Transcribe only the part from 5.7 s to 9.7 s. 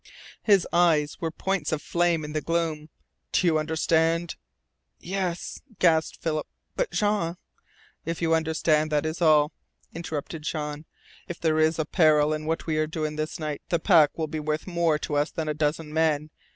gasped Philip. "But Jean" "If you understand that is all,"